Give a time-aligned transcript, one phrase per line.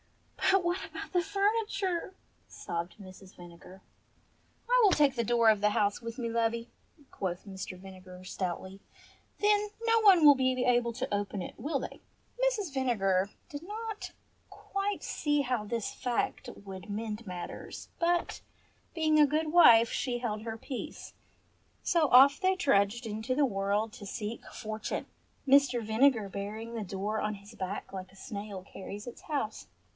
[0.51, 2.13] "But what about the furniture,"
[2.47, 3.35] sobbed Mrs.
[3.35, 3.81] Vinegar.
[4.69, 6.69] "I will take the door of the house with me, lovey,"
[7.09, 7.77] quoth Mr.
[7.77, 8.81] Vinegar stoutly.
[9.39, 12.01] "Then no one will be able to open it, will they?"
[12.43, 12.73] Mrs.
[12.73, 14.11] Vinegar did not
[14.49, 18.41] quite see how this fact would mend matters, but,
[18.93, 21.13] being a good wife, she held her peace.
[21.83, 25.05] So off they trudged into the world to seek fortune,
[25.47, 25.81] Mr.
[25.83, 29.67] Vinegar bearing the door on his back like a snail carries its house.